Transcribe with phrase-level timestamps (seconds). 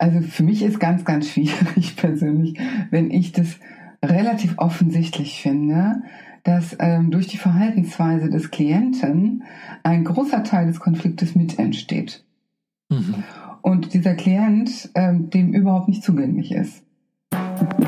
[0.00, 2.58] Also für mich ist ganz, ganz schwierig persönlich,
[2.90, 3.56] wenn ich das
[4.02, 6.02] relativ offensichtlich finde,
[6.42, 9.44] dass ähm, durch die Verhaltensweise des Klienten
[9.82, 12.24] ein großer Teil des Konfliktes mit entsteht.
[12.88, 13.22] Mhm.
[13.60, 16.82] Und dieser Klient ähm, dem überhaupt nicht zugänglich ist.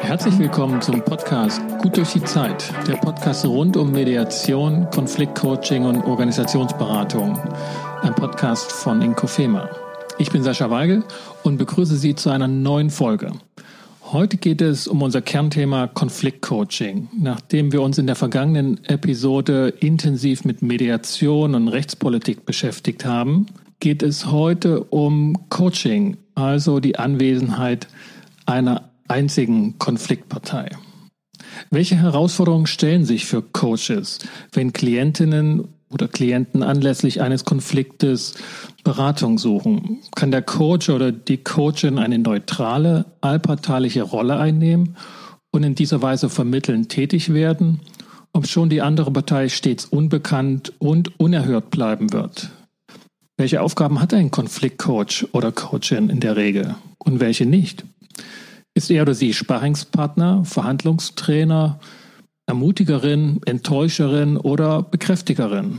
[0.03, 6.05] Herzlich willkommen zum Podcast Gut durch die Zeit, der Podcast rund um Mediation, Konfliktcoaching und
[6.05, 7.39] Organisationsberatung.
[8.03, 9.71] Ein Podcast von Inkofema.
[10.19, 11.05] Ich bin Sascha Weigel
[11.43, 13.33] und begrüße Sie zu einer neuen Folge.
[14.05, 17.09] Heute geht es um unser Kernthema Konfliktcoaching.
[17.19, 23.47] Nachdem wir uns in der vergangenen Episode intensiv mit Mediation und Rechtspolitik beschäftigt haben,
[23.81, 27.89] geht es heute um Coaching, also die Anwesenheit
[28.45, 30.71] einer einzigen Konfliktpartei.
[31.71, 34.19] Welche Herausforderungen stellen sich für Coaches,
[34.53, 38.35] wenn Klientinnen oder Klienten anlässlich eines Konfliktes
[38.85, 44.97] Beratung suchen, kann der Coach oder die Coachin eine neutrale, allparteiliche Rolle einnehmen
[45.51, 47.81] und in dieser Weise vermitteln tätig werden,
[48.33, 52.51] ob schon die andere Partei stets unbekannt und unerhört bleiben wird.
[53.37, 57.85] Welche Aufgaben hat ein Konfliktcoach oder Coachin in der Regel und welche nicht?
[58.75, 61.79] Ist er oder sie Sparringspartner, Verhandlungstrainer,
[62.53, 65.79] Ermutigerin, Enttäuscherin oder Bekräftigerin?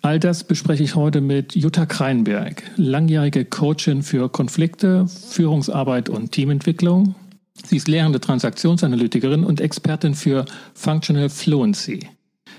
[0.00, 7.16] All das bespreche ich heute mit Jutta Kreinberg, langjährige Coachin für Konflikte, Führungsarbeit und Teamentwicklung.
[7.64, 12.08] Sie ist lehrende Transaktionsanalytikerin und Expertin für Functional Fluency.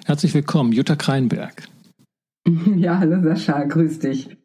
[0.03, 1.69] Herzlich willkommen, Jutta Kreinberg.
[2.75, 4.35] Ja, hallo Sascha, grüß dich.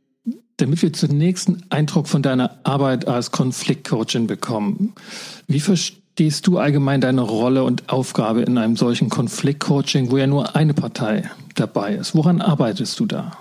[0.56, 4.92] Damit wir zunächst einen Eindruck von deiner Arbeit als Konfliktcoachin bekommen,
[5.48, 10.54] wie verstehst du allgemein deine Rolle und Aufgabe in einem solchen Konfliktcoaching, wo ja nur
[10.54, 12.14] eine Partei dabei ist?
[12.14, 13.32] Woran arbeitest du da?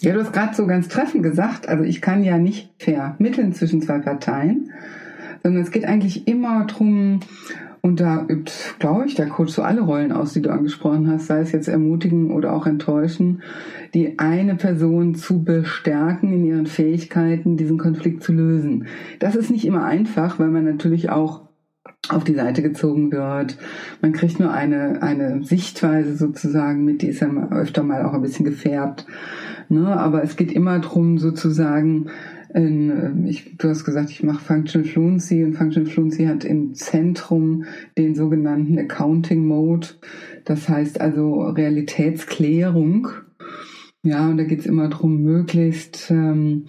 [0.00, 3.82] Ja, du hast gerade so ganz treffend gesagt, also ich kann ja nicht vermitteln zwischen
[3.82, 4.72] zwei Parteien,
[5.42, 7.20] sondern es geht eigentlich immer darum,
[7.82, 11.26] und da übt, glaube ich, der Coach so alle Rollen aus, die du angesprochen hast,
[11.26, 13.42] sei es jetzt ermutigen oder auch enttäuschen,
[13.94, 18.86] die eine Person zu bestärken in ihren Fähigkeiten, diesen Konflikt zu lösen.
[19.20, 21.45] Das ist nicht immer einfach, weil man natürlich auch
[22.08, 23.56] auf die Seite gezogen wird.
[24.00, 28.22] Man kriegt nur eine, eine Sichtweise sozusagen mit, die ist ja öfter mal auch ein
[28.22, 29.06] bisschen gefärbt.
[29.68, 29.86] Ne?
[29.96, 32.06] Aber es geht immer darum, sozusagen,
[32.54, 36.74] in, ähm, ich, du hast gesagt, ich mache Functional Fluency und Functional Fluency hat im
[36.74, 37.64] Zentrum
[37.98, 39.88] den sogenannten Accounting Mode.
[40.44, 43.08] Das heißt also Realitätsklärung.
[44.02, 46.66] Ja, und da geht es immer darum, möglichst, ähm,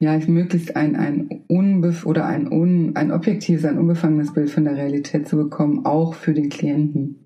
[0.00, 4.74] ja, möglichst ein, ein unbef oder ein, un, ein objektives, ein unbefangenes Bild von der
[4.74, 7.16] Realität zu bekommen, auch für den Klienten.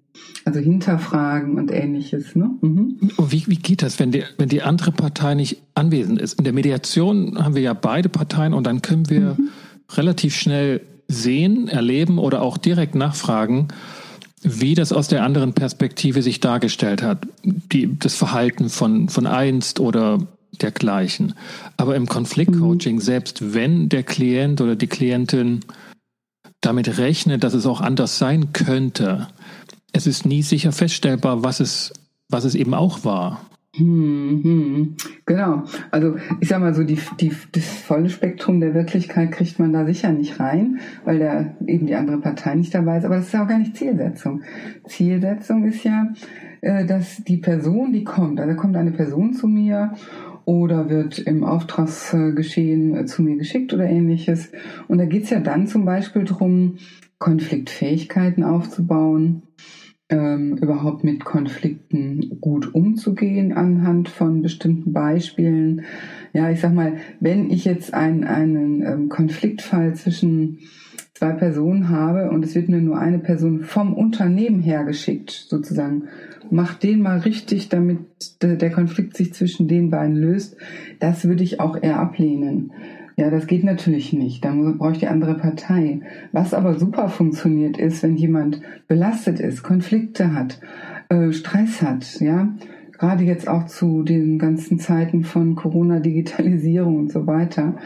[0.44, 2.36] Also hinterfragen und ähnliches.
[2.36, 2.50] Ne?
[2.60, 3.10] Mhm.
[3.16, 6.34] Und wie, wie geht das, wenn die, wenn die andere Partei nicht anwesend ist?
[6.34, 9.48] In der Mediation haben wir ja beide Parteien und dann können wir mhm.
[9.92, 13.68] relativ schnell sehen, erleben oder auch direkt nachfragen,
[14.42, 17.26] wie das aus der anderen Perspektive sich dargestellt hat.
[17.44, 20.18] Die, das Verhalten von, von einst oder
[20.62, 21.34] dergleichen.
[21.76, 23.00] Aber im Konfliktcoaching, mhm.
[23.00, 25.60] selbst wenn der Klient oder die Klientin
[26.60, 29.28] damit rechnet, dass es auch anders sein könnte,
[29.92, 31.92] es ist nie sicher feststellbar, was es,
[32.28, 33.40] was es eben auch war.
[33.76, 34.96] Hm, hm.
[35.26, 35.64] Genau.
[35.90, 39.84] Also ich sag mal so, die, die, das volle Spektrum der Wirklichkeit kriegt man da
[39.84, 43.04] sicher nicht rein, weil da eben die andere Partei nicht dabei ist.
[43.04, 44.42] Aber das ist ja auch gar nicht Zielsetzung.
[44.86, 46.12] Zielsetzung ist ja,
[46.60, 49.94] äh, dass die Person, die kommt, also kommt eine Person zu mir
[50.44, 54.50] oder wird im Auftragsgeschehen zu mir geschickt oder ähnliches.
[54.88, 56.76] Und da geht's ja dann zum Beispiel darum,
[57.18, 59.42] Konfliktfähigkeiten aufzubauen
[60.10, 65.82] ähm, überhaupt mit Konflikten gut umzugehen anhand von bestimmten Beispielen.
[66.32, 70.58] Ja, ich sag mal, wenn ich jetzt einen, einen ähm, Konfliktfall zwischen
[71.14, 76.04] zwei Personen habe und es wird mir nur eine Person vom Unternehmen her geschickt, sozusagen,
[76.50, 77.98] mach den mal richtig, damit
[78.42, 80.56] der Konflikt sich zwischen den beiden löst,
[81.00, 82.72] das würde ich auch eher ablehnen.
[83.16, 84.44] Ja, das geht natürlich nicht.
[84.44, 86.00] Da brauche ich die andere Partei.
[86.32, 90.60] Was aber super funktioniert ist, wenn jemand belastet ist, Konflikte hat,
[91.10, 92.54] äh, Stress hat, ja,
[92.98, 97.76] gerade jetzt auch zu den ganzen Zeiten von Corona, Digitalisierung und so weiter.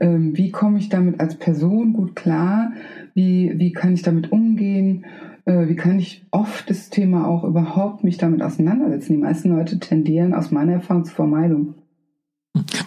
[0.00, 2.72] Ähm, wie komme ich damit als Person gut klar?
[3.14, 5.06] Wie, wie kann ich damit umgehen?
[5.46, 9.12] Äh, wie kann ich oft das Thema auch überhaupt mich damit auseinandersetzen?
[9.14, 11.74] Die meisten Leute tendieren aus meiner Erfahrung zur Vermeidung.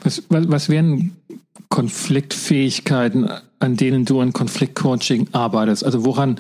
[0.04, 1.16] Was, was, was wären
[1.70, 3.30] Konfliktfähigkeiten,
[3.60, 5.86] an denen du in Konfliktcoaching arbeitest?
[5.86, 6.40] Also woran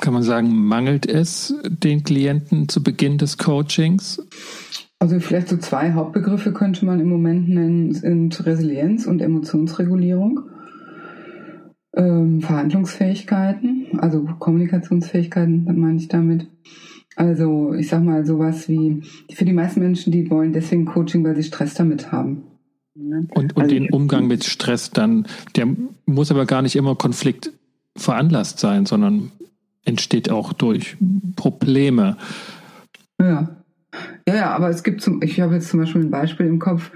[0.00, 4.22] kann man sagen, mangelt es den Klienten zu Beginn des Coachings?
[4.98, 10.40] Also vielleicht so zwei Hauptbegriffe könnte man im Moment nennen, sind Resilienz und Emotionsregulierung.
[11.96, 16.46] Ähm, Verhandlungsfähigkeiten, also Kommunikationsfähigkeiten, meine ich damit.
[17.16, 19.02] Also ich sag mal sowas wie,
[19.32, 22.44] für die meisten Menschen, die wollen deswegen Coaching, weil sie Stress damit haben.
[22.94, 25.26] Und, und also den Umgang mit Stress dann,
[25.56, 25.66] der
[26.06, 27.52] muss aber gar nicht immer Konflikt
[27.96, 29.32] veranlasst sein, sondern
[29.84, 30.96] entsteht auch durch
[31.36, 32.16] Probleme.
[33.20, 33.56] Ja.
[34.28, 36.92] Ja, ja, aber es gibt zum, ich habe jetzt zum Beispiel ein Beispiel im Kopf,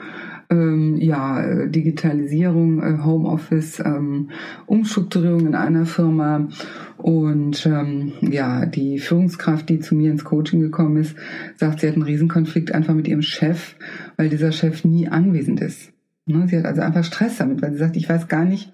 [0.50, 4.31] ähm, ja, Digitalisierung, äh, Homeoffice, ähm,
[4.67, 6.49] Umstrukturierung in einer Firma
[6.96, 11.17] und ähm, ja, die Führungskraft, die zu mir ins Coaching gekommen ist,
[11.56, 13.76] sagt, sie hat einen Riesenkonflikt einfach mit ihrem Chef,
[14.17, 15.93] weil dieser Chef nie anwesend ist.
[16.26, 16.46] Ne?
[16.49, 18.73] Sie hat also einfach Stress damit, weil sie sagt, ich weiß gar nicht,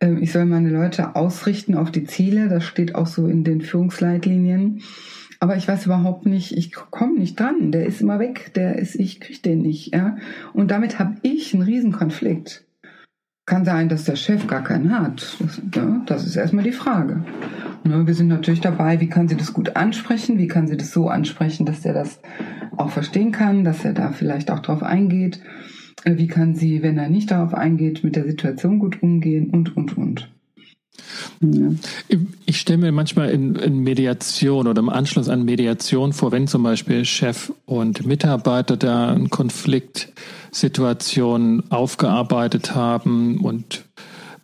[0.00, 3.60] äh, ich soll meine Leute ausrichten auf die Ziele, das steht auch so in den
[3.60, 4.82] Führungsleitlinien.
[5.40, 8.94] Aber ich weiß überhaupt nicht, ich komme nicht dran, der ist immer weg, der ist,
[8.94, 9.94] ich kriege den nicht.
[9.94, 10.16] Ja?
[10.52, 12.64] Und damit habe ich einen Riesenkonflikt.
[13.44, 15.36] Kann sein, dass der Chef gar keinen hat.
[15.38, 17.24] Das, ja, das ist erstmal die Frage.
[17.84, 20.90] Ja, wir sind natürlich dabei, wie kann sie das gut ansprechen, wie kann sie das
[20.90, 22.18] so ansprechen, dass der das
[22.76, 25.40] auch verstehen kann, dass er da vielleicht auch drauf eingeht.
[26.04, 29.76] Äh, wie kann sie, wenn er nicht darauf eingeht, mit der Situation gut umgehen und,
[29.76, 30.28] und, und.
[31.40, 31.70] Ja.
[32.46, 36.62] Ich stelle mir manchmal in, in, Mediation oder im Anschluss an Mediation vor, wenn zum
[36.62, 43.84] Beispiel Chef und Mitarbeiter da eine Konfliktsituation aufgearbeitet haben und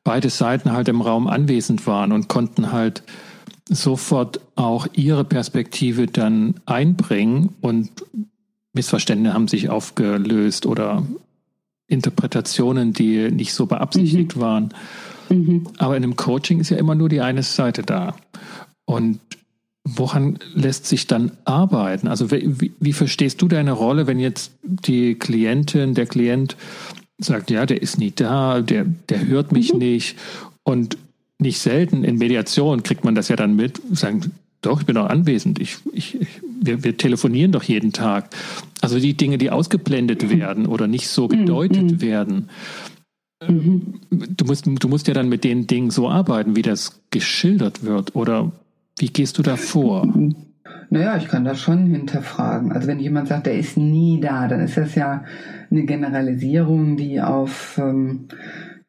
[0.04, 3.02] beide Seiten halt im Raum anwesend waren und konnten halt
[3.68, 7.90] sofort auch ihre Perspektive dann einbringen und
[8.72, 11.06] Missverständnisse haben sich aufgelöst oder
[11.86, 14.40] Interpretationen, die nicht so beabsichtigt mhm.
[14.40, 14.74] waren.
[15.28, 15.66] Mhm.
[15.78, 18.14] Aber in einem Coaching ist ja immer nur die eine Seite da.
[18.84, 19.20] Und
[19.84, 22.08] woran lässt sich dann arbeiten?
[22.08, 26.56] Also wie, wie, verstehst du deine Rolle, wenn jetzt die Klientin, der Klient
[27.18, 29.78] sagt, ja, der ist nie da, der, der hört mich mhm.
[29.78, 30.16] nicht
[30.62, 30.98] und
[31.38, 34.32] nicht selten in Mediation kriegt man das ja dann mit, sagen,
[34.62, 35.60] doch, ich bin auch anwesend.
[35.60, 36.18] Ich, ich,
[36.60, 38.30] wir, wir telefonieren doch jeden Tag.
[38.80, 40.38] Also die Dinge, die ausgeblendet mhm.
[40.38, 42.00] werden oder nicht so gedeutet mhm.
[42.00, 42.48] werden.
[43.48, 44.00] Mhm.
[44.10, 48.14] Du, musst, du musst ja dann mit den Dingen so arbeiten, wie das geschildert wird.
[48.14, 48.52] Oder
[48.98, 50.06] wie gehst du da vor?
[50.90, 52.72] Naja, ich kann das schon hinterfragen.
[52.72, 55.24] Also wenn jemand sagt, der ist nie da, dann ist das ja
[55.70, 58.28] eine Generalisierung, die auf ähm,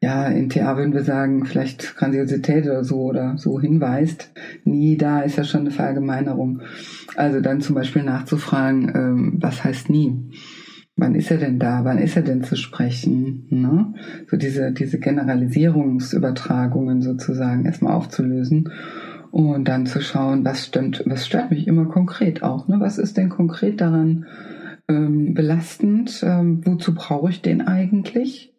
[0.04, 4.30] ja, in TA würden wir sagen, vielleicht Grandiosität oder so oder so hinweist.
[4.64, 6.60] Nie da ist ja schon eine Verallgemeinerung.
[7.16, 10.14] Also dann zum Beispiel nachzufragen, ähm, was heißt nie?
[10.96, 11.84] Wann ist er denn da?
[11.84, 13.46] Wann ist er denn zu sprechen?
[13.50, 13.94] Ne?
[14.30, 18.70] So diese, diese Generalisierungsübertragungen sozusagen erstmal aufzulösen
[19.32, 22.68] und dann zu schauen, was stimmt, was stört mich immer konkret auch.
[22.68, 22.76] Ne?
[22.78, 24.26] Was ist denn konkret daran
[24.88, 26.22] ähm, belastend?
[26.24, 28.52] Ähm, wozu brauche ich den eigentlich?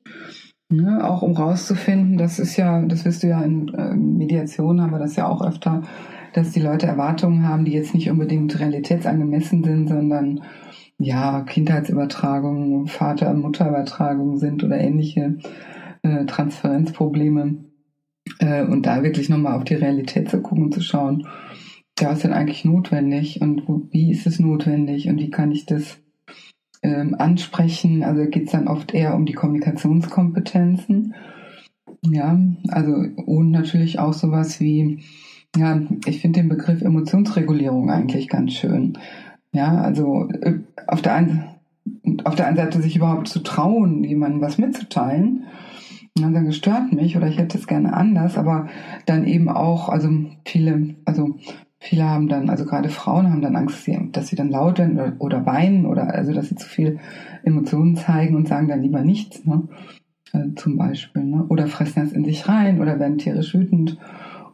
[0.68, 4.98] Ne, auch um rauszufinden, das ist ja, das wirst du ja in äh, Mediation, aber
[4.98, 5.84] das ja auch öfter,
[6.34, 10.42] dass die Leute Erwartungen haben, die jetzt nicht unbedingt realitätsangemessen sind, sondern
[10.97, 15.38] ja, Kindheitsübertragungen, Vater- und Mutterübertragungen sind oder ähnliche
[16.03, 17.65] äh, Transferenzprobleme.
[18.39, 21.27] Äh, und da wirklich nochmal auf die Realität zu gucken zu schauen,
[22.00, 25.51] ja, was ist denn eigentlich notwendig und wo, wie ist es notwendig und wie kann
[25.51, 25.97] ich das
[26.83, 28.03] ähm, ansprechen.
[28.03, 31.15] Also geht es dann oft eher um die Kommunikationskompetenzen.
[32.03, 32.92] Ja, also
[33.25, 35.00] und natürlich auch sowas wie,
[35.56, 38.97] ja, ich finde den Begriff Emotionsregulierung eigentlich ganz schön.
[39.56, 41.45] Ja, also äh, auf der einen
[42.24, 45.44] auf der einen Seite sich überhaupt zu trauen, jemandem was mitzuteilen,
[46.16, 48.68] dann sagen, stört mich oder ich hätte es gerne anders, aber
[49.06, 50.09] dann eben auch, also
[50.45, 51.35] viele, also
[51.85, 55.14] Viele haben dann, also gerade Frauen haben dann Angst, dass sie dann laut werden oder,
[55.19, 57.00] oder weinen oder also dass sie zu viel
[57.44, 59.68] Emotionen zeigen und sagen dann lieber nichts, ne?
[60.33, 61.24] Äh, zum Beispiel.
[61.24, 61.45] Ne?
[61.47, 64.00] Oder fressen das in sich rein oder werden tierisch wütend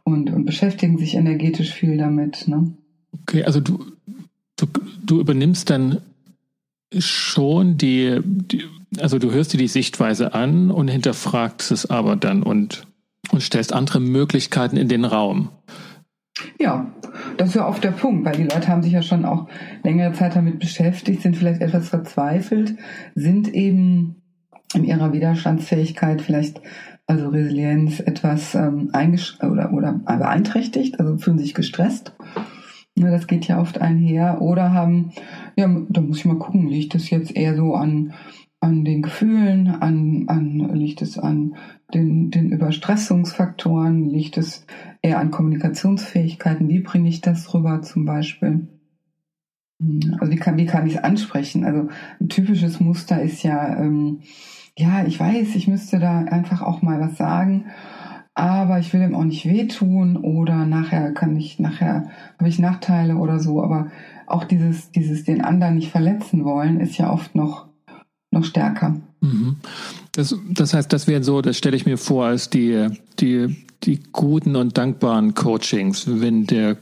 [0.04, 2.50] und, und beschäftigen sich energetisch viel damit.
[2.50, 2.74] Ne?
[3.22, 3.80] Okay, also du,
[4.62, 6.02] du, du übernimmst dann
[6.98, 8.66] schon die, die,
[9.00, 12.86] also du hörst dir die Sichtweise an und hinterfragst es aber dann und,
[13.32, 15.50] und stellst andere Möglichkeiten in den Raum.
[16.60, 16.92] Ja,
[17.38, 19.48] das ist ja oft der Punkt, weil die Leute haben sich ja schon auch
[19.84, 22.76] längere Zeit damit beschäftigt, sind vielleicht etwas verzweifelt,
[23.16, 24.16] sind eben
[24.74, 26.62] in ihrer Widerstandsfähigkeit vielleicht,
[27.06, 32.14] also Resilienz, etwas ähm, eingesch oder, oder beeinträchtigt, also fühlen sich gestresst.
[33.02, 34.42] Ja, das geht ja oft einher.
[34.42, 35.12] Oder haben,
[35.56, 38.14] ja, da muss ich mal gucken, liegt das jetzt eher so an
[38.62, 41.56] an den Gefühlen, an, an liegt es an
[41.96, 44.66] den, den Überstressungsfaktoren, liegt es
[45.02, 48.68] eher an Kommunikationsfähigkeiten, wie bringe ich das rüber zum Beispiel?
[49.82, 51.66] Hm, also wie kann, wie kann ich es ansprechen?
[51.66, 51.90] Also
[52.20, 54.20] ein typisches Muster ist ja, ähm,
[54.78, 57.66] ja, ich weiß, ich müsste da einfach auch mal was sagen.
[58.34, 63.16] Aber ich will ihm auch nicht wehtun oder nachher kann ich, nachher habe ich Nachteile
[63.16, 63.62] oder so.
[63.62, 63.92] Aber
[64.26, 67.68] auch dieses, dieses den anderen nicht verletzen wollen, ist ja oft noch,
[68.32, 68.96] noch stärker.
[69.20, 69.58] Mhm.
[70.14, 72.88] Das, das heißt, das wäre so, das stelle ich mir vor, als die,
[73.20, 76.78] die, die guten und dankbaren Coachings, wenn der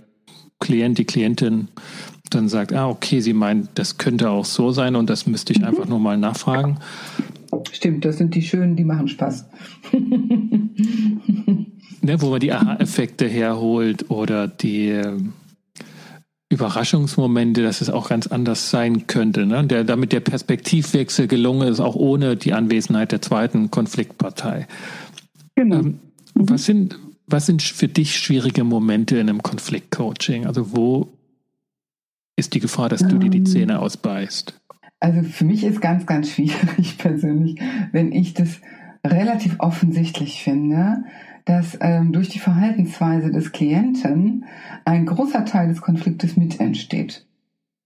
[0.59, 1.69] Klient, die Klientin
[2.29, 5.59] dann sagt, ah, okay, sie meint, das könnte auch so sein und das müsste ich
[5.59, 5.65] mhm.
[5.65, 6.77] einfach nur mal nachfragen.
[7.71, 9.47] Stimmt, das sind die schönen, die machen Spaß.
[12.01, 15.17] ne, wo man die Aha-Effekte herholt oder die äh,
[16.49, 19.45] Überraschungsmomente, dass es auch ganz anders sein könnte.
[19.45, 19.65] Ne?
[19.67, 24.67] Der, damit der Perspektivwechsel gelungen ist, auch ohne die Anwesenheit der zweiten Konfliktpartei.
[25.55, 25.79] Genau.
[25.79, 25.99] Ähm,
[26.33, 26.49] mhm.
[26.49, 30.47] was, sind, was sind für dich schwierige Momente in einem Konfliktcoaching?
[30.47, 31.09] Also wo
[32.35, 33.45] ist die Gefahr, dass du dir die ähm.
[33.45, 34.59] Zähne ausbeißt?
[35.01, 37.59] Also für mich ist ganz, ganz schwierig persönlich,
[37.91, 38.59] wenn ich das
[39.05, 41.03] relativ offensichtlich finde,
[41.46, 44.46] dass ähm, durch die Verhaltensweise des Klienten
[44.86, 47.25] ein großer Teil des Konfliktes mit entsteht.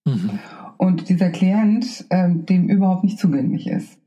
[0.05, 0.39] Mhm.
[0.77, 3.97] Und dieser Klient ähm, dem überhaupt nicht zugänglich ist.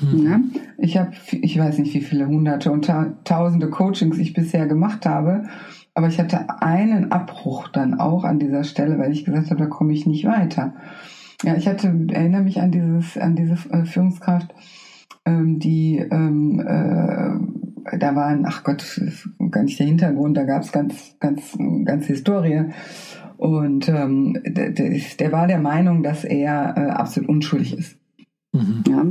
[0.00, 0.24] Mhm.
[0.24, 0.40] Ja?
[0.78, 2.90] Ich habe, ich weiß nicht, wie viele hunderte und
[3.24, 5.44] tausende Coachings ich bisher gemacht habe,
[5.94, 9.66] aber ich hatte einen Abbruch dann auch an dieser Stelle, weil ich gesagt habe, da
[9.66, 10.74] komme ich nicht weiter.
[11.42, 14.54] Ja, ich hatte, erinnere mich an dieses, an diese äh, Führungskraft,
[15.24, 17.59] ähm, die, ähm, äh,
[17.98, 19.00] da waren, ach Gott,
[19.50, 22.66] gar nicht der Hintergrund, da gab es ganz, ganz, ganz Historie.
[23.36, 27.96] Und ähm, der, der, war der Meinung, dass er äh, absolut unschuldig ist.
[28.52, 28.84] Mhm.
[28.88, 29.06] Ja.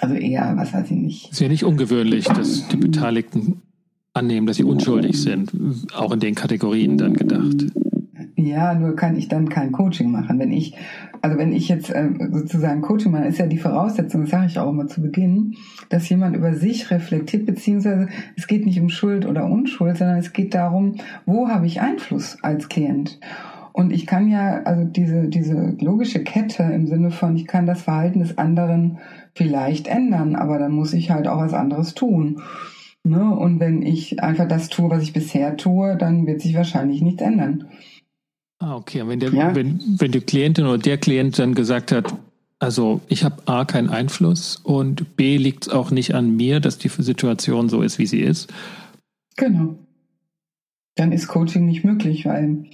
[0.00, 1.32] Also eher, was weiß ich nicht.
[1.32, 3.62] Ist ja nicht ungewöhnlich, dass die Beteiligten
[4.14, 5.52] annehmen, dass sie unschuldig sind,
[5.94, 7.66] auch in den Kategorien dann gedacht.
[8.48, 10.38] Ja, nur kann ich dann kein Coaching machen.
[10.38, 10.74] Wenn ich,
[11.20, 14.58] also wenn ich jetzt äh, sozusagen Coaching mache, ist ja die Voraussetzung, das sage ich
[14.58, 15.54] auch immer zu Beginn,
[15.90, 20.32] dass jemand über sich reflektiert, beziehungsweise es geht nicht um Schuld oder Unschuld, sondern es
[20.32, 23.20] geht darum, wo habe ich Einfluss als Klient?
[23.72, 27.82] Und ich kann ja, also diese, diese logische Kette im Sinne von, ich kann das
[27.82, 28.98] Verhalten des anderen
[29.34, 32.42] vielleicht ändern, aber dann muss ich halt auch was anderes tun.
[33.04, 33.34] Ne?
[33.34, 37.22] Und wenn ich einfach das tue, was ich bisher tue, dann wird sich wahrscheinlich nichts
[37.22, 37.68] ändern.
[38.60, 39.02] Ah, okay.
[39.02, 39.54] Und wenn, der, ja.
[39.54, 42.14] wenn, wenn die Klientin oder der Klient dann gesagt hat,
[42.58, 46.78] also ich habe A keinen Einfluss und B liegt es auch nicht an mir, dass
[46.78, 48.52] die Situation so ist, wie sie ist.
[49.36, 49.76] Genau.
[50.96, 52.64] Dann ist Coaching nicht möglich, weil,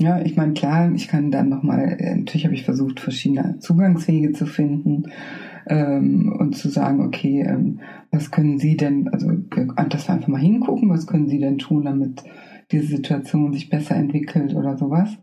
[0.00, 4.30] ja, ich meine, klar, ich kann dann nochmal, äh, natürlich habe ich versucht, verschiedene Zugangswege
[4.30, 5.10] zu finden
[5.66, 7.80] ähm, und zu sagen, okay, ähm,
[8.12, 9.32] was können Sie denn, also
[9.88, 12.22] dass wir einfach mal hingucken, was können Sie denn tun, damit
[12.70, 15.16] diese Situation sich besser entwickelt oder sowas.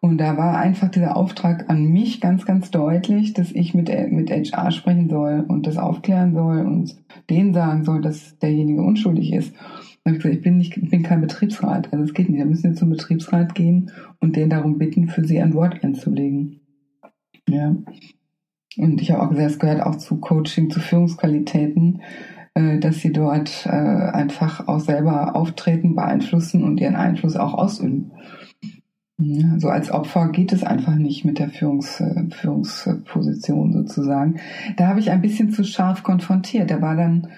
[0.00, 4.30] Und da war einfach dieser Auftrag an mich ganz, ganz deutlich, dass ich mit, mit
[4.30, 6.96] HR sprechen soll und das aufklären soll und
[7.28, 9.54] denen sagen soll, dass derjenige unschuldig ist.
[10.04, 11.92] Und ich gesagt, ich bin nicht, ich bin kein Betriebsrat.
[11.92, 12.40] Also es geht nicht.
[12.40, 13.90] Da müssen Sie zum Betriebsrat gehen
[14.20, 16.60] und den darum bitten, für Sie ein Wort einzulegen.
[17.48, 17.74] Ja.
[18.76, 23.12] Und ich habe auch gesagt, es gehört auch zu Coaching, zu Führungsqualitäten, äh, dass sie
[23.12, 28.12] dort äh, einfach auch selber auftreten, beeinflussen und ihren Einfluss auch ausüben.
[29.18, 34.36] Ja, so als Opfer geht es einfach nicht mit der Führungs, äh, Führungsposition sozusagen.
[34.76, 36.68] Da habe ich ein bisschen zu scharf konfrontiert.
[36.68, 37.28] Der war dann,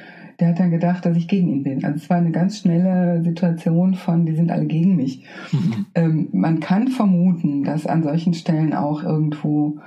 [0.41, 1.85] der hat dann gedacht, dass ich gegen ihn bin.
[1.85, 5.25] Also es war eine ganz schnelle Situation von, die sind alle gegen mich.
[5.53, 5.87] Mhm.
[5.95, 9.79] Ähm, man kann vermuten, dass an solchen Stellen auch irgendwo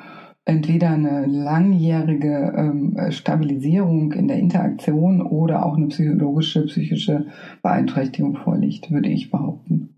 [0.45, 7.27] entweder eine langjährige ähm, Stabilisierung in der Interaktion oder auch eine psychologische, psychische
[7.62, 9.89] Beeinträchtigung vorliegt, würde ich behaupten.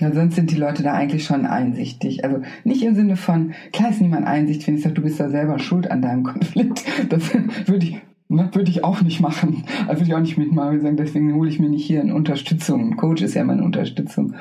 [0.00, 2.24] Ja, sonst sind die Leute da eigentlich schon einsichtig.
[2.24, 5.30] Also nicht im Sinne von, klar ist niemand einsichtig, wenn ich sage, du bist da
[5.30, 6.84] selber schuld an deinem Konflikt.
[7.10, 7.32] Das
[7.66, 9.64] würde ich, Ne, würde ich auch nicht machen.
[9.86, 10.80] Also würde ich auch nicht mitmachen.
[10.80, 12.92] Sagen, deswegen hole ich mir nicht hier eine Unterstützung.
[12.92, 14.34] Ein Coach ist ja meine Unterstützung.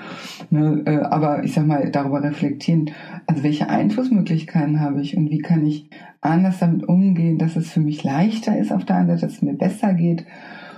[0.49, 2.91] Ne, äh, aber ich sag mal, darüber reflektieren,
[3.27, 5.89] also welche Einflussmöglichkeiten habe ich und wie kann ich
[6.21, 9.41] anders damit umgehen, dass es für mich leichter ist auf der einen Seite, dass es
[9.41, 10.25] mir besser geht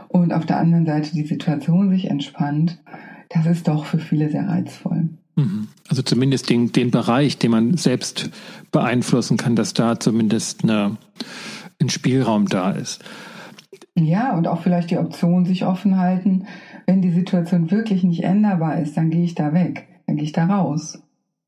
[0.08, 2.82] und auf der anderen Seite die Situation sich entspannt.
[3.30, 5.10] Das ist doch für viele sehr reizvoll.
[5.36, 5.68] Mhm.
[5.90, 8.32] Also zumindest den, den Bereich, den man selbst
[8.72, 10.98] beeinflussen kann, dass da zumindest eine
[11.82, 13.04] ein Spielraum da ist.
[13.98, 16.46] Ja, und auch vielleicht die Option sich offen halten,
[16.86, 20.34] wenn die Situation wirklich nicht änderbar ist, dann gehe ich da weg, dann gehe ich
[20.34, 21.02] da raus.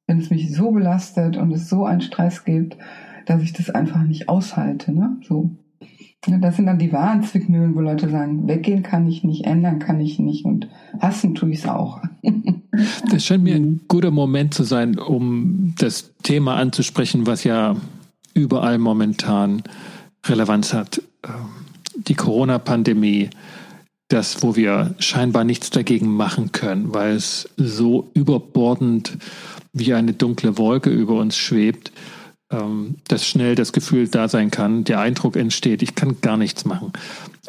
[0.08, 2.78] Wenn es mich so belastet und es so einen Stress gibt,
[3.26, 5.18] dass ich das einfach nicht aushalte, ne?
[5.28, 5.52] So.
[6.26, 10.00] Das sind dann die wahren Zwickmühlen, wo Leute sagen, weggehen kann ich nicht, ändern kann
[10.00, 10.68] ich nicht und
[11.00, 12.02] hassen tue ich es auch.
[13.10, 17.76] Das scheint mir ein guter Moment zu sein, um das Thema anzusprechen, was ja
[18.36, 19.64] überall momentan
[20.30, 21.02] Relevanz hat.
[21.24, 21.66] Ähm,
[21.96, 23.30] die Corona-Pandemie,
[24.10, 29.18] das, wo wir scheinbar nichts dagegen machen können, weil es so überbordend
[29.74, 31.92] wie eine dunkle Wolke über uns schwebt,
[32.50, 36.64] ähm, dass schnell das Gefühl da sein kann, der Eindruck entsteht, ich kann gar nichts
[36.66, 36.94] machen.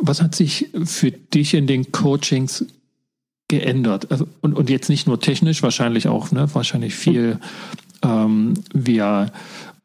[0.00, 2.66] Was hat sich für dich in den Coachings
[3.48, 4.10] geändert?
[4.10, 7.38] Also, und, und jetzt nicht nur technisch, wahrscheinlich auch, ne, wahrscheinlich viel
[8.02, 9.30] ähm, via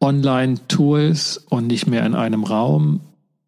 [0.04, 3.00] Online-Tools und nicht mehr in einem Raum.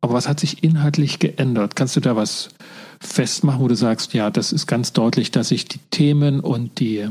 [0.01, 1.75] Aber was hat sich inhaltlich geändert?
[1.75, 2.49] Kannst du da was
[3.01, 7.09] festmachen, wo du sagst, ja, das ist ganz deutlich, dass sich die Themen und die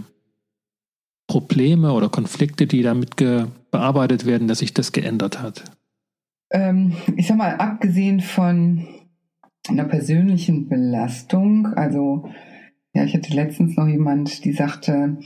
[1.26, 3.16] Probleme oder Konflikte, die damit
[3.70, 5.64] bearbeitet werden, dass sich das geändert hat?
[6.50, 8.86] Ähm, ich sag mal, abgesehen von
[9.68, 12.28] einer persönlichen Belastung, also
[12.94, 15.18] ja, ich hatte letztens noch jemand, die sagte,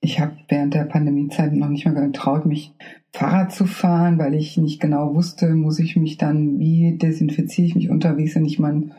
[0.00, 2.72] ich habe während der Pandemiezeit noch nicht mal getraut, mich
[3.12, 7.74] Fahrrad zu fahren, weil ich nicht genau wusste, muss ich mich dann, wie desinfiziere ich
[7.74, 8.90] mich unterwegs, wenn ich mal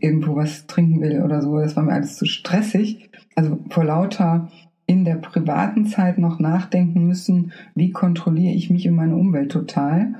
[0.00, 1.58] irgendwo was trinken will oder so.
[1.58, 3.10] Das war mir alles zu stressig.
[3.36, 4.50] Also vor lauter
[4.86, 10.14] in der privaten Zeit noch nachdenken müssen, wie kontrolliere ich mich und meine Umwelt total,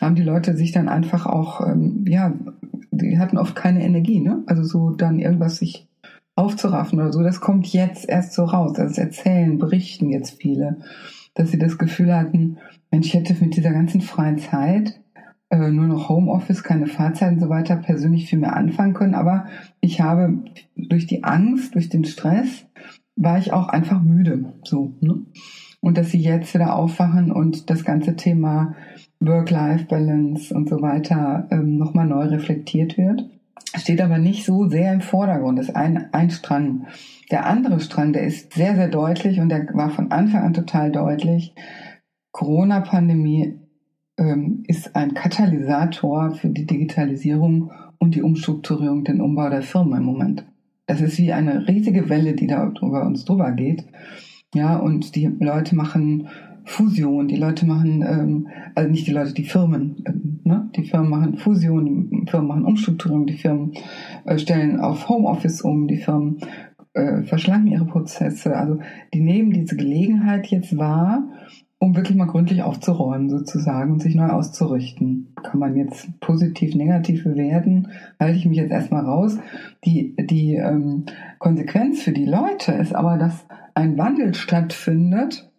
[0.00, 2.32] haben die Leute sich dann einfach auch, ähm, ja,
[2.90, 4.42] die hatten oft keine Energie, ne?
[4.46, 5.86] Also so dann irgendwas sich
[6.34, 8.72] aufzuraffen oder so, das kommt jetzt erst so raus.
[8.74, 10.78] Das erzählen, berichten jetzt viele,
[11.34, 12.58] dass sie das Gefühl hatten,
[12.90, 15.00] Mensch, ich hätte mit dieser ganzen freien Zeit
[15.50, 19.14] äh, nur noch Homeoffice, keine Fahrzeit und so weiter persönlich viel mehr anfangen können.
[19.14, 19.46] Aber
[19.80, 20.38] ich habe
[20.76, 22.66] durch die Angst, durch den Stress,
[23.16, 24.54] war ich auch einfach müde.
[24.64, 25.22] So, ne?
[25.80, 28.74] Und dass sie jetzt wieder aufwachen und das ganze Thema
[29.20, 33.28] Work-Life-Balance und so weiter ähm, nochmal neu reflektiert wird.
[33.74, 35.58] Steht aber nicht so sehr im Vordergrund.
[35.58, 36.86] Das ist ein, ein Strang.
[37.30, 40.92] Der andere Strang, der ist sehr, sehr deutlich und der war von Anfang an total
[40.92, 41.54] deutlich.
[42.32, 43.58] Corona-Pandemie
[44.18, 50.04] ähm, ist ein Katalysator für die Digitalisierung und die Umstrukturierung, den Umbau der Firma im
[50.04, 50.44] Moment.
[50.86, 53.84] Das ist wie eine riesige Welle, die da über uns drüber geht.
[54.54, 56.28] Ja, und die Leute machen
[56.64, 60.70] Fusion, die Leute machen, ähm, also nicht die Leute, die Firmen, ähm, ne?
[60.76, 63.72] die Firmen machen Fusion, die Firmen machen Umstrukturierung, die Firmen
[64.24, 66.38] äh, stellen auf Homeoffice um, die Firmen
[66.94, 68.56] äh, verschlanken ihre Prozesse.
[68.56, 68.78] Also
[69.12, 71.24] die nehmen diese Gelegenheit jetzt wahr,
[71.78, 75.34] um wirklich mal gründlich aufzuräumen sozusagen und sich neu auszurichten.
[75.42, 77.88] Kann man jetzt positiv, negativ bewerten,
[78.20, 79.38] halte ich mich jetzt erstmal raus.
[79.84, 81.06] Die, die ähm,
[81.38, 85.50] Konsequenz für die Leute ist aber, dass ein Wandel stattfindet.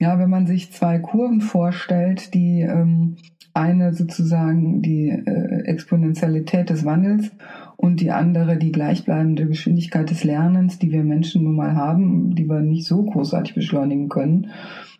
[0.00, 3.16] Ja, wenn man sich zwei Kurven vorstellt, die ähm,
[3.54, 7.30] eine sozusagen die äh, Exponentialität des Wandels
[7.76, 12.48] und die andere die gleichbleibende Geschwindigkeit des Lernens, die wir Menschen nun mal haben, die
[12.48, 14.50] wir nicht so großartig beschleunigen können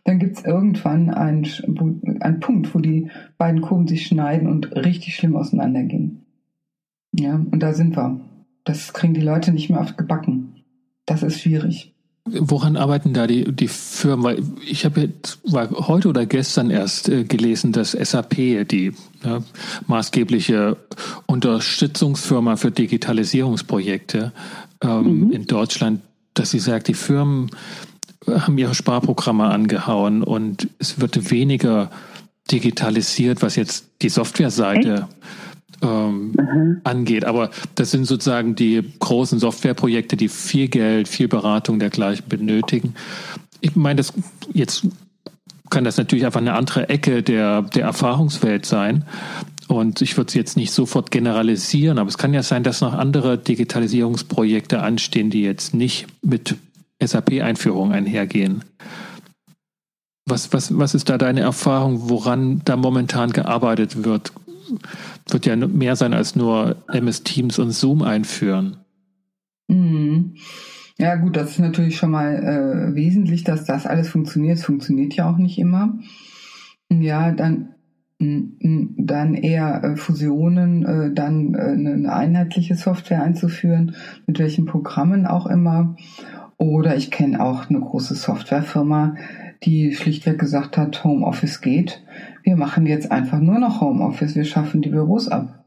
[0.05, 1.47] dann gibt es irgendwann einen,
[2.21, 6.25] einen Punkt, wo die beiden Kurven sich schneiden und richtig schlimm auseinandergehen.
[7.13, 8.21] Ja, und da sind wir.
[8.65, 10.65] Das kriegen die Leute nicht mehr oft gebacken.
[11.07, 11.90] Das ist schwierig.
[12.25, 14.25] Woran arbeiten da die, die Firmen?
[14.25, 18.37] Weil ich habe jetzt war heute oder gestern erst äh, gelesen, dass SAP,
[18.69, 18.93] die
[19.25, 19.43] ne,
[19.87, 20.77] maßgebliche
[21.27, 24.33] Unterstützungsfirma für Digitalisierungsprojekte
[24.83, 25.33] ähm, mhm.
[25.33, 26.03] in Deutschland,
[26.35, 27.51] dass sie sagt, die Firmen
[28.27, 31.91] haben ihre Sparprogramme angehauen und es wird weniger
[32.51, 35.09] digitalisiert, was jetzt die Softwareseite
[35.83, 36.81] ähm, mhm.
[36.85, 37.25] angeht.
[37.25, 42.95] Aber das sind sozusagen die großen Softwareprojekte, die viel Geld, viel Beratung dergleichen benötigen.
[43.61, 44.13] Ich meine, das
[44.53, 44.87] jetzt
[45.71, 49.05] kann das natürlich einfach eine andere Ecke der, der Erfahrungswelt sein.
[49.69, 52.93] Und ich würde es jetzt nicht sofort generalisieren, aber es kann ja sein, dass noch
[52.93, 56.57] andere Digitalisierungsprojekte anstehen, die jetzt nicht mit
[57.01, 58.65] SAP-Einführung einhergehen.
[60.27, 64.33] Was, was, was ist da deine Erfahrung, woran da momentan gearbeitet wird?
[65.29, 68.79] Wird ja mehr sein als nur MS Teams und Zoom einführen.
[69.69, 70.35] Mhm.
[70.99, 74.59] Ja gut, das ist natürlich schon mal äh, wesentlich, dass das alles funktioniert.
[74.59, 75.99] Es funktioniert ja auch nicht immer.
[76.91, 77.75] Ja, dann
[78.21, 85.47] dann eher äh, Fusionen, äh, dann äh, eine einheitliche Software einzuführen, mit welchen Programmen auch
[85.47, 85.97] immer
[86.61, 89.17] oder ich kenne auch eine große Softwarefirma,
[89.63, 92.05] die schlichtweg gesagt hat, Homeoffice geht.
[92.43, 94.35] Wir machen jetzt einfach nur noch Homeoffice.
[94.35, 95.65] Wir schaffen die Büros ab.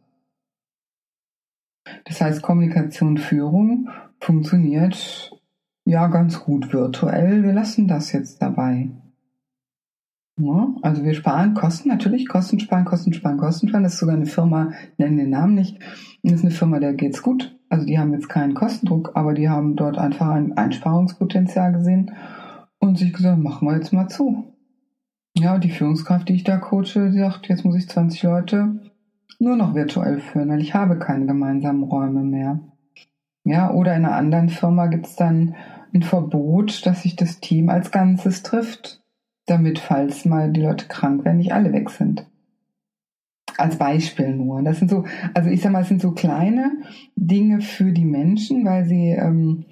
[2.06, 5.36] Das heißt, Kommunikation, Führung funktioniert
[5.84, 7.44] ja ganz gut virtuell.
[7.44, 8.92] Wir lassen das jetzt dabei.
[10.40, 13.84] Ja, also wir sparen Kosten, natürlich Kosten sparen, Kosten sparen, Kosten sparen.
[13.84, 15.80] Das ist sogar eine Firma, nennen den Namen nicht.
[16.22, 17.58] Das ist eine Firma, der geht's gut.
[17.74, 22.12] Also die haben jetzt keinen Kostendruck, aber die haben dort einfach ein Einsparungspotenzial gesehen
[22.78, 24.44] und sich gesagt, machen wir jetzt mal zu.
[25.36, 28.80] Ja, die Führungskraft, die ich da coache, die sagt, jetzt muss ich 20 Leute
[29.40, 32.60] nur noch virtuell führen, weil ich habe keine gemeinsamen Räume mehr.
[33.44, 35.56] Ja, oder in einer anderen Firma gibt es dann
[35.96, 39.02] ein Verbot, dass sich das Team als Ganzes trifft,
[39.48, 42.28] damit, falls mal die Leute krank werden, nicht alle weg sind.
[43.58, 44.62] Als Beispiel nur.
[44.64, 46.72] Das sind so, also ich sag mal, es sind so kleine
[47.16, 49.66] Dinge für die Menschen, weil sie, ähm,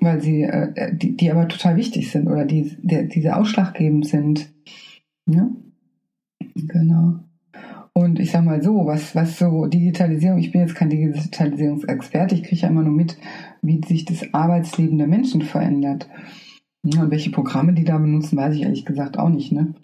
[0.00, 4.06] weil sie, äh, die, die aber total wichtig sind oder die, die, die sehr ausschlaggebend
[4.06, 4.52] sind.
[5.26, 5.48] Ja,
[6.54, 7.20] genau.
[7.92, 12.44] Und ich sag mal so, was, was so Digitalisierung, ich bin jetzt kein Digitalisierungsexperte, ich
[12.44, 13.18] kriege ja immer nur mit,
[13.62, 16.08] wie sich das Arbeitsleben der Menschen verändert.
[16.82, 19.52] Ja, und welche Programme die da benutzen, weiß ich ehrlich gesagt auch nicht.
[19.52, 19.74] Ne?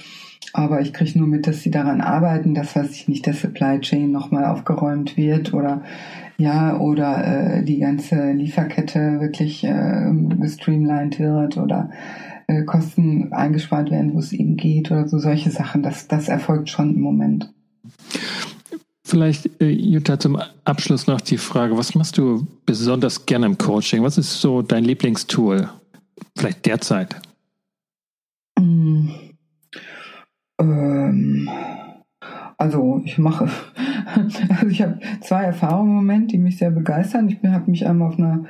[0.53, 3.81] Aber ich kriege nur mit, dass sie daran arbeiten, dass, weiß ich nicht, der Supply
[3.81, 5.83] Chain nochmal aufgeräumt wird oder
[6.39, 11.91] ja, oder äh, die ganze Lieferkette wirklich äh, gestreamlined wird oder
[12.47, 15.83] äh, Kosten eingespart werden, wo es eben geht oder so solche Sachen.
[15.83, 17.53] Das, das erfolgt schon im Moment.
[19.05, 24.03] Vielleicht, äh, Jutta, zum Abschluss noch die Frage, was machst du besonders gerne im Coaching?
[24.03, 25.69] Was ist so dein Lieblingstool?
[26.37, 27.17] Vielleicht derzeit?
[28.59, 29.09] Mm,
[30.61, 31.49] ähm,
[32.59, 33.49] also ich mache,
[34.15, 37.29] also ich habe zwei Erfahrungen im Moment, die mich sehr begeistern.
[37.29, 38.45] Ich habe mich einmal auf einer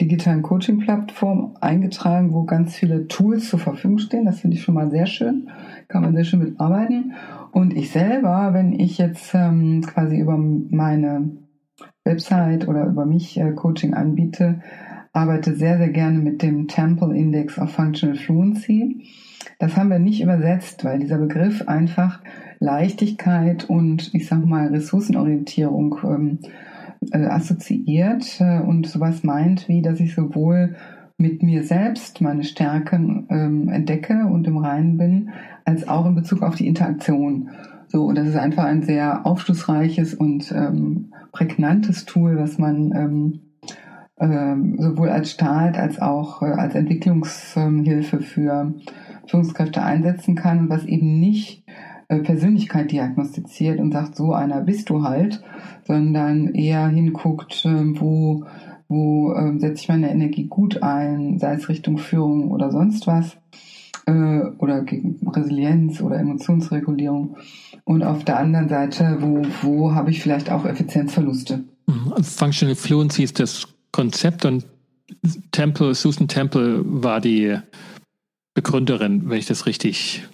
[0.00, 4.24] digitalen Coaching-Plattform eingetragen, wo ganz viele Tools zur Verfügung stehen.
[4.24, 5.50] Das finde ich schon mal sehr schön.
[5.88, 7.12] Kann man sehr schön mitarbeiten.
[7.52, 11.30] Und ich selber, wenn ich jetzt ähm, quasi über meine
[12.04, 14.62] Website oder über mich äh, Coaching anbiete,
[15.12, 19.04] arbeite sehr, sehr gerne mit dem Temple Index of Functional Fluency.
[19.58, 22.20] Das haben wir nicht übersetzt, weil dieser Begriff einfach
[22.60, 26.38] Leichtigkeit und ich sag mal Ressourcenorientierung ähm,
[27.12, 30.76] äh, assoziiert äh, und sowas meint, wie dass ich sowohl
[31.16, 35.30] mit mir selbst meine Stärken ähm, entdecke und im Reinen bin,
[35.64, 37.50] als auch in Bezug auf die Interaktion.
[37.88, 43.40] So, und das ist einfach ein sehr aufschlussreiches und ähm, prägnantes Tool, was man ähm,
[44.20, 48.74] sowohl als Staat als auch äh, als Entwicklungshilfe für
[49.26, 51.64] Führungskräfte einsetzen kann was eben nicht
[52.08, 55.42] äh, Persönlichkeit diagnostiziert und sagt, so einer bist du halt,
[55.86, 58.44] sondern eher hinguckt, äh, wo
[58.88, 63.36] wo äh, setze ich meine Energie gut ein, sei es Richtung Führung oder sonst was,
[64.06, 67.36] äh, oder gegen Resilienz oder Emotionsregulierung.
[67.84, 71.62] Und auf der anderen Seite, wo, wo habe ich vielleicht auch Effizienzverluste?
[71.86, 72.24] Mhm.
[72.24, 74.66] Functional Fluency ist das Konzept und
[75.50, 77.58] Temple, Susan Temple war die
[78.54, 80.28] Begründerin, wenn ich das richtig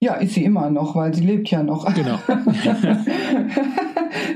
[0.00, 1.92] ja, ist sie immer noch, weil sie lebt ja noch.
[1.92, 2.20] Genau.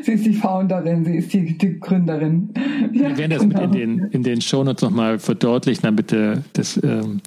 [0.03, 2.53] sie ist die Founderin, sie ist die, die Gründerin.
[2.93, 3.63] Ja, Wir werden das genau.
[3.63, 7.21] in den, in den Shownotes nochmal verdeutlichen, damit äh, das ähm,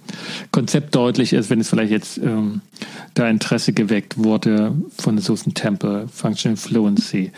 [0.51, 2.59] Konzept deutlich ist, wenn es vielleicht jetzt ähm,
[3.13, 7.31] da Interesse geweckt wurde von Susan Temple, Functional Fluency.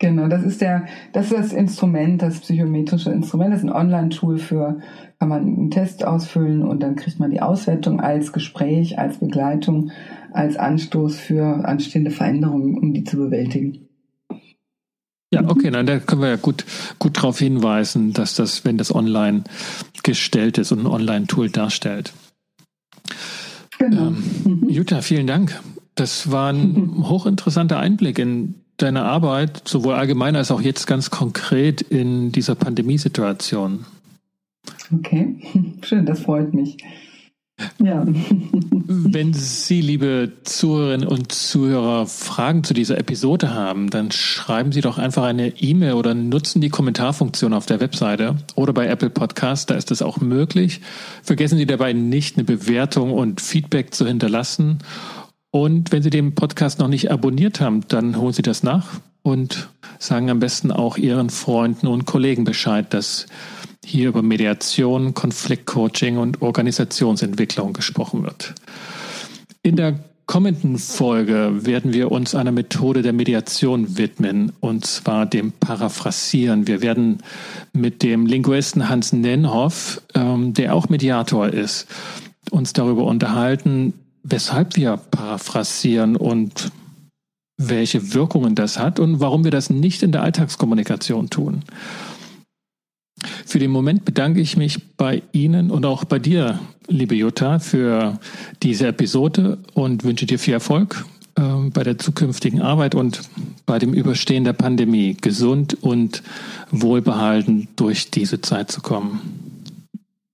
[0.00, 4.38] Genau, das ist der, das ist das Instrument, das psychometrische Instrument, das ist ein Online-Tool
[4.38, 4.78] für,
[5.18, 9.90] kann man einen Test ausfüllen und dann kriegt man die Auswertung als Gespräch, als Begleitung,
[10.32, 13.88] als Anstoß für anstehende Veränderungen, um die zu bewältigen.
[15.32, 16.64] Ja, okay, dann da können wir ja gut,
[17.00, 19.42] gut darauf hinweisen, dass das, wenn das online
[20.04, 22.12] gestellt ist und ein Online-Tool darstellt.
[23.78, 24.08] Genau.
[24.08, 24.68] Ähm, mhm.
[24.70, 25.60] Jutta, vielen Dank.
[25.96, 31.82] Das war ein hochinteressanter Einblick in deine Arbeit, sowohl allgemein als auch jetzt ganz konkret
[31.82, 33.84] in dieser Pandemiesituation.
[34.92, 35.36] Okay,
[35.82, 36.78] schön, das freut mich.
[37.82, 38.06] Ja.
[38.90, 44.96] Wenn Sie, liebe Zuhörerinnen und Zuhörer, Fragen zu dieser Episode haben, dann schreiben Sie doch
[44.96, 49.74] einfach eine E-Mail oder nutzen die Kommentarfunktion auf der Webseite oder bei Apple Podcast, da
[49.74, 50.80] ist das auch möglich.
[51.22, 54.78] Vergessen Sie dabei nicht, eine Bewertung und Feedback zu hinterlassen.
[55.50, 59.68] Und wenn Sie den Podcast noch nicht abonniert haben, dann holen Sie das nach und
[59.98, 63.26] sagen am besten auch Ihren Freunden und Kollegen Bescheid, dass
[63.84, 68.54] hier über Mediation, Konfliktcoaching und Organisationsentwicklung gesprochen wird.
[69.62, 75.52] In der kommenden Folge werden wir uns einer Methode der Mediation widmen, und zwar dem
[75.52, 76.66] Paraphrasieren.
[76.66, 77.18] Wir werden
[77.72, 81.86] mit dem Linguisten Hans Nenhoff, ähm, der auch Mediator ist,
[82.50, 83.94] uns darüber unterhalten,
[84.30, 86.70] weshalb wir paraphrasieren und
[87.56, 91.64] welche Wirkungen das hat und warum wir das nicht in der Alltagskommunikation tun.
[93.44, 98.20] Für den Moment bedanke ich mich bei Ihnen und auch bei dir, liebe Jutta, für
[98.62, 101.04] diese Episode und wünsche dir viel Erfolg
[101.36, 103.22] äh, bei der zukünftigen Arbeit und
[103.66, 106.22] bei dem Überstehen der Pandemie, gesund und
[106.70, 109.20] wohlbehalten durch diese Zeit zu kommen.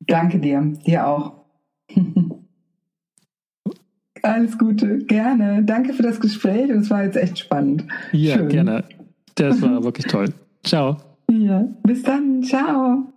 [0.00, 1.32] Danke dir, dir auch.
[4.24, 5.62] Alles Gute, gerne.
[5.64, 7.84] Danke für das Gespräch und es war jetzt echt spannend.
[8.12, 8.48] Ja, Schön.
[8.48, 8.84] gerne.
[9.34, 10.30] Das war wirklich toll.
[10.62, 10.96] Ciao.
[11.30, 12.42] Ja, bis dann.
[12.42, 13.13] Ciao.